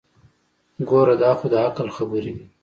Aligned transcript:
ګوره 0.89 1.15
دا 1.21 1.31
خو 1.37 1.45
دعقل 1.53 1.87
خبرې 1.97 2.31
دي. 2.37 2.43